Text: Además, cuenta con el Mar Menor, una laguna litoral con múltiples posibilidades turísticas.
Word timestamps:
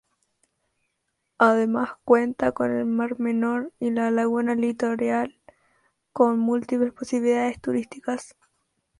Además, 1.37 1.91
cuenta 2.05 2.53
con 2.53 2.75
el 2.75 2.85
Mar 2.87 3.19
Menor, 3.19 3.71
una 3.79 4.09
laguna 4.09 4.55
litoral 4.55 5.39
con 6.11 6.39
múltiples 6.39 6.91
posibilidades 6.91 7.61
turísticas. 7.61 8.35